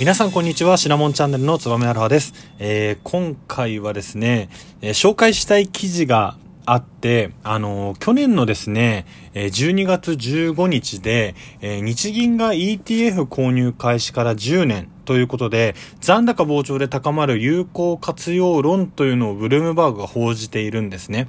[0.00, 0.78] 皆さんこんにちは。
[0.78, 2.32] シナモンチャンネルのつばめアロハです。
[2.58, 4.48] えー、今回はですね、
[4.80, 21.28] えー、紹介したい記事があって、あの、去年のですね、え12月15日で、え日銀が ETF 購入開始から10年ということで、残高膨張で高まる有効活用論というのをブルームバーグが報じているんですね。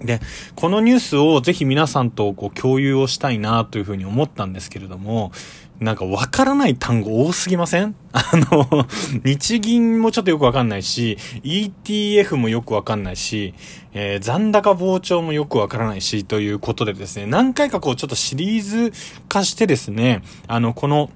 [0.00, 0.20] で、
[0.54, 5.32] このニュースをぜひ皆さんとこう共有をしたいなというふうに思ったんですけれども、
[5.80, 7.94] なんかわからない単語多すぎません？
[8.12, 8.86] あの、
[9.24, 13.54] 日銀もちょっとよくわかんないし、ETF もよくわかんないし、
[13.92, 18.92] えー、残高膨張もよくわからないし、ということでですね、何回かこうちょっとシリーズ
[19.28, 21.10] 化してですね、あの、この、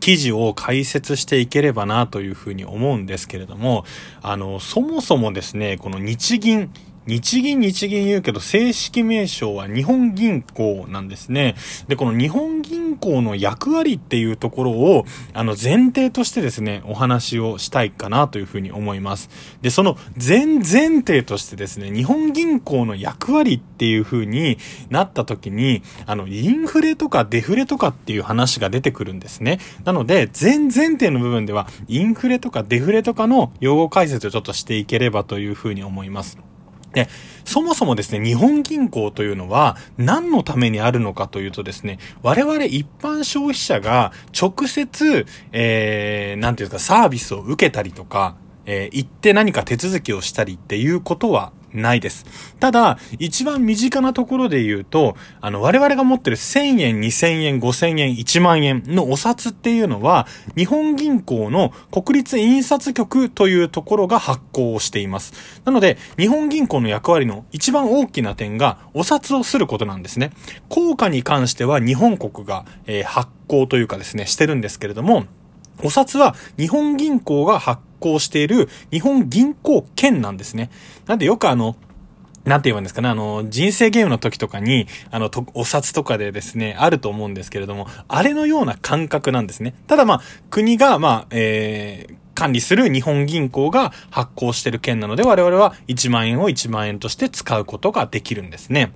[0.00, 3.84] 記事を解説していければなというふうに思うんですけれども、
[4.20, 6.70] あの、そもそもですね、この日銀、
[7.06, 11.54] 日銀日銀言うけど正式名称は日本銀行なんですね。
[11.88, 19.30] で、この日本銀行の役割っていうところを、あの前提としてですね、お話をしたいかなというふうに思います。
[19.62, 24.58] で、その前前提としてですね、日本銀行の役割っていうふうに
[24.90, 29.60] なった時に、あの、インフレとかデフレとかっていう話が出てくるんですね。
[29.84, 36.45] なので、前前提の部分では、インフレとかデフレとかの用語解説をちょっとしていければというふうに思います。
[36.96, 37.10] で、
[37.44, 52.26] そもそもですね、日本銀行というのは何のためにあるのかというとですね、我々一般消費者が直接、えー、なんていうかサービスを受けたりとか、えー、行って何か手続きをしたりっていうことはないです。
[52.60, 65.32] ただ、一番身近なところで言うと、あの、我々が持ってる1000円、2000円、5000円、1万円のお札っていうのは、日本銀行の国立印刷局というところが発行をしています。
[65.64, 70.30] なので、日本銀行の役割の一番大きな点が、お札をすることなんですね。
[70.68, 75.24] 効果に関しては日本国が、えー、発行というかですね、してるんですけれども、
[75.82, 80.70] お札は日本銀行が発行している日本銀行券なんですね。
[81.06, 81.76] なんでよくあの、
[82.46, 89.74] なんて言うんですかね、あの、人生ゲームの時とかに、あの、お札とかでですね、あると思うんですけれども、あれのような感覚なんですね。
[89.88, 98.92] ただまあ、国が、まあ、えー、管理する日本銀行が発行してる券なので、我々は1万円を1万円として使うことができるんですね。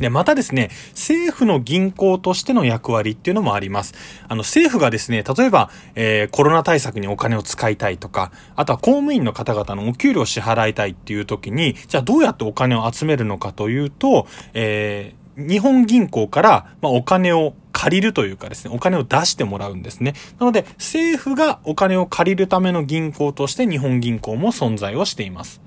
[0.00, 3.94] で、またですね、政府の銀行としての役割っていうのもあります。
[4.28, 20.14] あの、政府がですね、例えば、えー、コロナ対策にお金を使いたいとか、あとは公務員の方々のお給料を支払いたいっていう時に、じゃあどうやってお金を集めるのかというと、えー、日本銀行から、まあ、お金を借りるというかですね、お金を出してもらうんですね。
[20.38, 25.60] なので、政府がお金を借りるための銀行として日本銀行も存在をしています。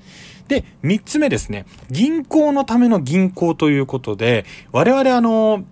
[0.47, 1.65] で、三つ目ですね。
[1.89, 5.63] 銀行のための銀行ということで、我々あの、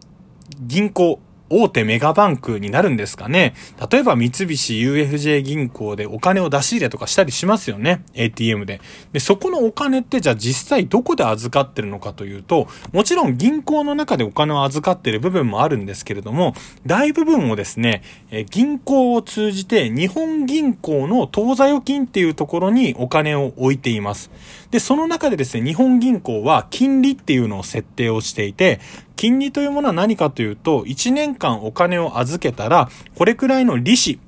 [0.59, 1.19] 銀行、
[1.49, 3.53] 大手メガバンクになるんですかね。
[3.91, 8.03] 例えば三菱 UFJ 銀行でお金を出し入れとかしたりしますよね。
[8.13, 8.81] ATM で。
[9.13, 18.01] で、そこのお金ってじゃあ実際どこで預かってるのかというと、もちろん銀行の中でお金を預かってる部分もあるんですけれども、大部分をですね、
[18.31, 24.31] え銀行を通じて日本銀行の当座預金っていうところにお金を置いています。
[24.71, 28.79] で、その中でですね、日本銀行は金利っていうのを設定をしていて、
[29.15, 34.19] 金利というものは何かというと、1年間お金を預けたら、これくらいの利子、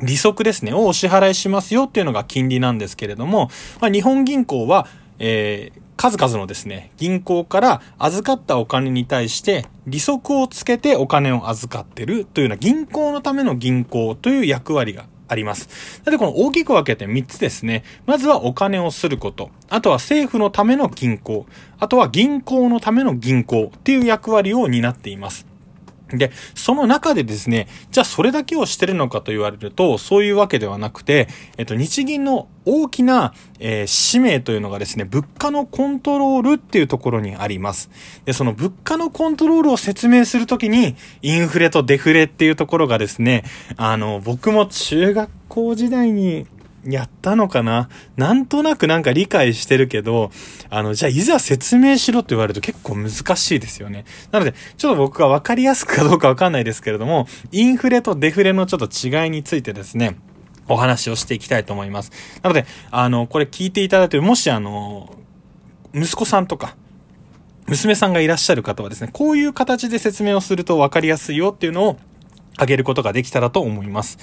[0.00, 3.50] 利息ですね、をお支払いしますよっていうのが金利なんですけれども、
[3.80, 4.86] まあ、日本銀行は、
[5.18, 16.00] えー、数々のですね、銀行から預かったお金に対して利息をつけてお金を預かってるというような銀行のための銀行という役割があります。
[16.04, 17.82] なのでこの大きく分けて3つですね。
[18.06, 19.50] まずはお金をすること。
[19.68, 21.46] あとは政府のための銀行。
[21.78, 25.53] あとは銀行のための銀行っていう役割を担っています。
[26.18, 37.90] で、その中でですね、じゃあそれだけをしてるのかと言われると、そういうわけではなくて、えっと、日銀の大きな、えー、使命というのがですね、物価のコントロールっていうところにあります。
[38.24, 43.44] で、その物価のコントロールを説明するときに、インフレとデフレっていうところがですね、
[43.76, 46.46] あの、僕も中学校時代に
[46.86, 47.88] やったのかな？
[48.16, 50.30] なんとなくなんか理解してるけど、
[50.68, 54.04] あの、じゃあいざ説明しろって言われると結構難しいですよね。
[54.30, 60.16] なので、ちょっと僕がわかりやすくかどうかわかんないですけれども、インフレとデフレのちょっと違いについてですね、
[60.68, 62.12] お話をしていきたいと思います。
[62.42, 65.14] なので、あの、これ聞いていただいて、もしあの、
[65.94, 66.76] 息子さんとか、
[67.66, 71.96] 娘さんがいらっしゃる方はですね、こういう形で説明をすると分かりやすいよっていうのを
[72.56, 74.18] あげることができたらと思います。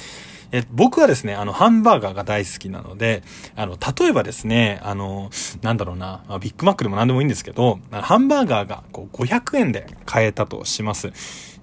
[0.52, 3.24] え、僕はですね、あの、ハンバーガーが大好きなので、
[3.56, 5.30] あの、例えばですね、あの、
[5.62, 11.14] なんだろうな、ビッグマックでも何でもいいんですけど、ハンバーガーがこう500円で買えたとします。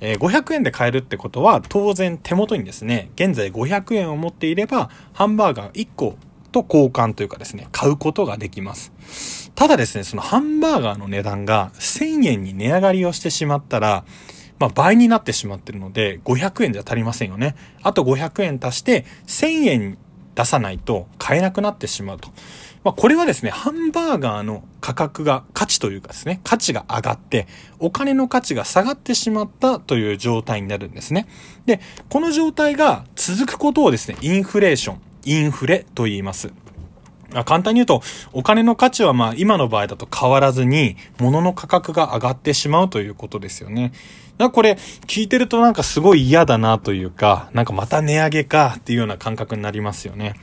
[0.00, 6.16] えー、500円で買えるってことは、当然手元にですね、現在500円を持っていれば、ハンバーガー1個
[6.50, 9.50] と交換というかですね、買うことができます。
[9.54, 14.04] ただですね、そのハンバーガーの値段が1000円に値上がりをしてしまったら、
[14.58, 17.54] まあ、倍になってしまってるので、500円じゃ足りませんよね。
[17.82, 19.98] あと500円足して、1000円
[20.34, 22.28] 出さないと買えなくなってしまうと。
[22.84, 27.48] まあ、これはですね、ハンバーガーの価格が、価値というかですね、価値が上がって、
[27.80, 31.26] お金の価値が下がってしまったという状態になるんですね。
[31.66, 36.52] で、この状態が続くことをですね、インフレーション、インフレと言います。
[37.44, 38.02] 簡単に言うと、
[38.32, 43.92] お金の価値はまあ今の場合だと変わらずに、物の価格が上がってしまうということですよね。
[44.38, 50.34] だこれ、聞いてるとなんかすごい嫌だなというか、なんかまた値上げかっていうような感覚になりますよね。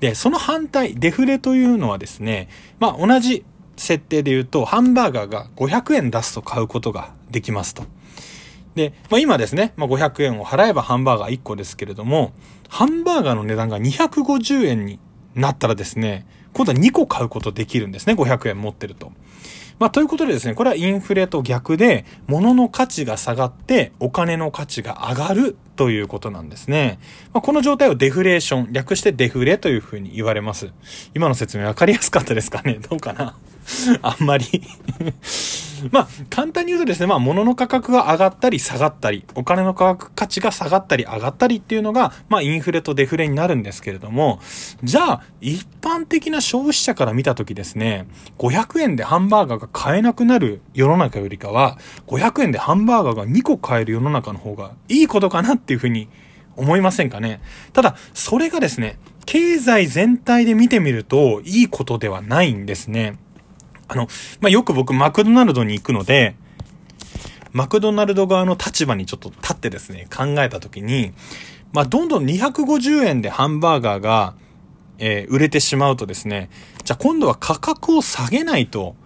[0.00, 2.48] で、その反対、デフレというのはですね、
[2.78, 3.44] まあ同じ
[3.76, 7.84] 設定で言うと、ハンバーガーが500円出すと買うことができますと。
[8.74, 12.32] で、まあ今ですね、まあ500円を払えばハンバーガー1個ですけれども、
[12.68, 14.98] ハンバーガーの値段が250円に
[15.34, 19.12] なったらですね、今度は2個買うことできるんですね、500円持ってると。
[19.78, 27.00] まあ、ということでですね、これはインフレと逆で、物の価値が下がって、お金の価値が上がるということなんですね。
[27.32, 30.72] まあ、この状態をデフレーション、略してデフレというふうに言われます。
[31.14, 32.74] 今の説明わかりやすかったですかね？
[32.74, 33.34] どうかな？
[34.02, 34.46] あんまり
[35.90, 44.40] まあ、簡単に言うとですね、まあ、物の価格が上がったり下がったり、お金の価格、価値が下がったり上がったりっていうのが、まあ、インフレとデフレになるんですけれども、
[44.82, 48.06] じゃあ、一般的な消費者から見たときですね、
[48.38, 56.08] 500円でハンバーガーが買えなくなる世の中よりかは、500円でハンバーガーが2個買える世の中の方がいいことかなっていうふうに
[56.56, 57.40] 思いませんかね。
[57.72, 63.16] ただ、それがですね、経済全体で見てみるといいことではないんですね。
[63.92, 64.08] あの、
[64.40, 66.34] まあ、よく僕マクドナルドに行くので、
[67.52, 71.12] マクドナルド側の立場にちょっと立ってですね、考えたときに、
[71.72, 74.34] まあ、どんどん250円でハンバーガーが、
[74.98, 76.48] えー、売れてしまうとですね、
[76.84, 78.96] じゃあ今度は価格を下げないと、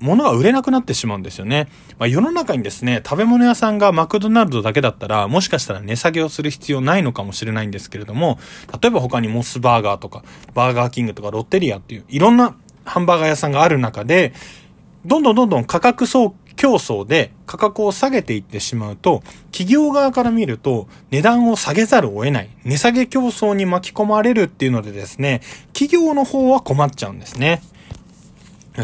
[0.00, 1.68] 物が売れなくなってしまうんですよね。
[1.98, 8.38] まあ、世の中にですね、食べ物屋さんがマクドナルドだけだったら、もしかしたら値下げをする必要ないのかもしれないんですけれども、
[8.82, 14.32] 例えば他にモスバーガーとか、バーガーキングとかロッテリアっていう、いろんなハンバーガー屋さんがある中で、
[15.04, 19.22] どんどんどんどん価格競争で価格を下げていってしまうと、
[19.52, 22.50] 企業側から見ると値段を下げざるを得ない。
[22.64, 25.40] 値下げ競争に巻き込まれるっていうのでですね、
[25.72, 27.62] 企業の方は困っちゃうんですね。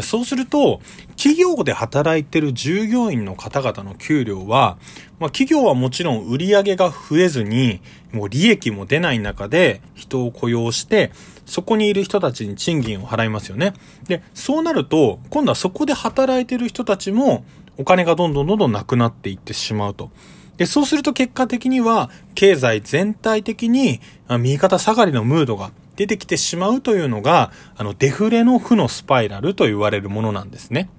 [0.03, 0.79] そうすると、
[1.17, 4.77] 企業で働いてる従業員の方々の給料は、
[5.19, 7.81] まあ企業はもちろん売り上げが増えずに、
[8.13, 11.11] もう利益も出ない中で人を雇用して、
[11.51, 13.73] そこにいる人たちに賃金を払いますよね。
[14.07, 17.43] で、そうなると、今度はそこで働いてる人たちも、
[17.77, 20.11] お金がどんどんどんどんなくなっていってしまうと。
[20.55, 23.99] で、そうすると結果的には、経済全体的に、
[24.29, 30.89] 右肩下がりのムードが出てきてしまうというのが、あの、デフレの負のスパイラルと言われるものなんですね。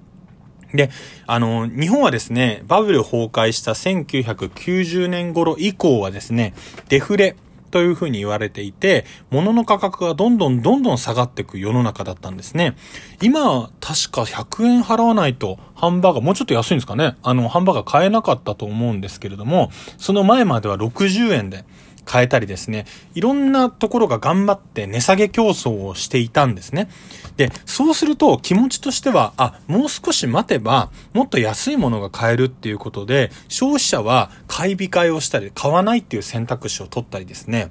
[0.71, 0.91] で、
[1.25, 6.53] あの、日本はですね、バブル崩壊した1990年頃以降はですね、
[6.89, 7.35] デフレ
[7.73, 12.75] というふうに言われていて、物の価格がどんどんどんどん下がっていく世の中だったんですね。
[13.19, 21.65] 今、確か100円払わないとハンバーガー、もうちょっと安いんですかねあの、ハンバーガー買えなかったと思うんですけれども、その前までは60円で、
[22.09, 26.89] 変えたりですね、いろんなところが頑張って値下げ競争をしていたんですね。
[27.37, 37.69] で、そうすると気持ちとしては、あ、もう少し待てば、もっと安いものが買えるっていうことで、消費者は買い控えをしたり、買わないっていう選択肢を取ったりですね、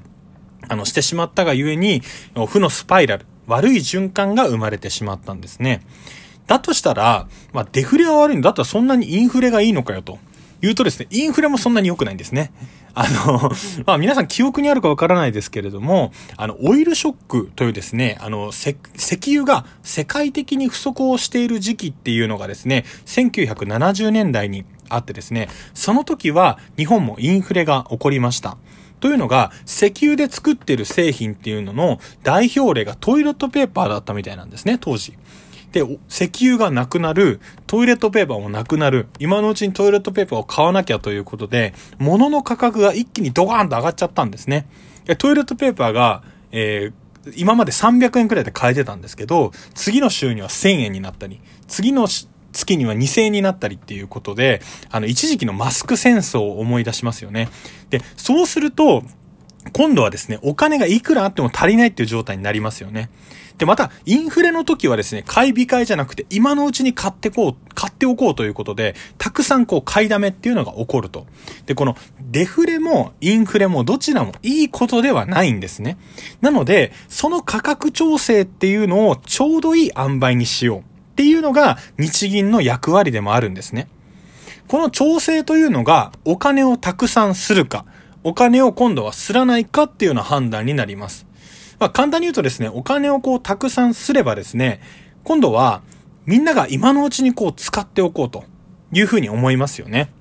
[0.69, 2.03] あの、してしまったがゆえに、
[2.49, 5.83] 負のスパイラル、悪い循環が生まれてしまったんですね。
[6.47, 10.19] だとしたら、まあ、デフレは悪いんだったらそんなにインフレがいいのかよと。
[10.63, 12.53] 言うとですね、インフレもそんなに良くないんですね。
[12.95, 13.51] あの、
[13.85, 18.77] まあ皆さん記憶にあるかわからないですけれども、あの、オイルショックというですね、あの、石
[19.27, 28.57] 油が世界的に不足をしている時期っていうのがですね、1970年代にあってですね、その時は日本もインフレが起こりました。
[29.01, 35.15] というのが、石油で作ってる製品っていうのの代表例がトイレットペーパーだったみたいなんですね、当時。
[35.73, 44.67] で、石油がなくなる、トイレットペーパーもなくなる、今のうちにトイレットペーパーを買わなきゃということで、物の価格が一気にドカーンと上がっちゃったんですね。
[45.19, 54.61] トイレットペーパーが、えー、今まで300円くらいで買えてたんですけど、次の週には1000円になったり、次の月には2000円になったりっていうことで、
[54.91, 57.49] あの、一時期のマスク戦争を思い出しますよね。
[57.91, 59.03] で、そうすると、
[59.73, 63.11] 今度はですね、お金がいくらあっても足りないっていう状態になりますよね。
[63.63, 71.29] で、また、インフレの時はですね、買い控えじゃなくて、今のうちに買ってこう、買っておこうということで、たくさんこう、買いだめっていうのが起こると。
[71.67, 75.97] で、この、デフレも、インフレも、どちらもいいことではないんですね。
[76.41, 80.81] なので、その価格調整っていうのを、ちょうどいい塩梅にしよう。
[80.81, 80.83] っ
[81.15, 83.87] ていうのが、日銀の役割でもあるんですね。
[84.67, 87.85] この調整というのが、お金をたくさんするか、
[88.25, 91.27] お金を今度はすらないかっていうような判断になります。
[91.83, 94.81] まあ、簡単に言うとですね、お金をこうたくさんすればですね、
[95.25, 95.83] 今度は
[96.27, 98.45] みんなが今のうちにこう使っておこうと
[98.93, 100.13] いうふうに思いますよね。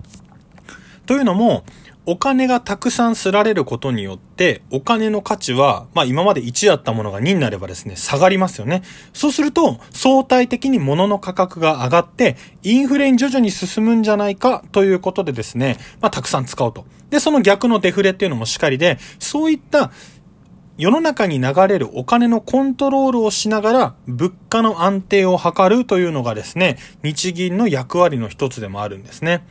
[1.06, 1.64] というのも、
[2.08, 8.82] お金がたくさんすられることによって、お金の価値は、まあ今まで1だったものが2になればですね、下がりますよね。
[9.14, 16.86] そうすると、相対的に物の価格が上がって、インフレに徐々に進むんじゃないかということでですね、まあたくさん使うと。
[17.12, 19.92] で、その逆のデフレっていうのもしかりで、そういった
[20.82, 29.46] 世の中に流れるお金のコントロールをしながら物価の安定を図るというのがですね、日銀の役割の一つでもあるんですね。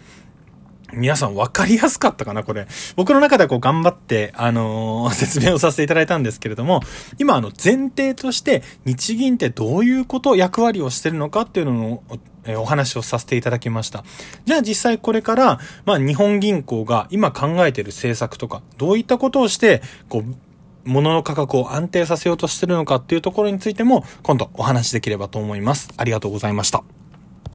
[0.92, 2.66] 皆さん分かりやすかったかなこれ。
[2.96, 6.80] 僕の中ではこう頑張って、あのー、 説明をさせていただいたんですけれども、
[7.16, 12.02] 今あの前提として日銀ってどういうこと、役割をしてるのかっていうのを
[12.44, 14.02] えお話をさせていただきました。
[14.46, 20.49] じゃあ実際これから、まあ日本銀行が今考えてる政策とか、どういったことをして、こう、
[20.84, 25.90] 物の価格を安定させようとしてるのかっていうところについても今度お話しできればと思います。
[25.96, 26.82] ありがとうございました。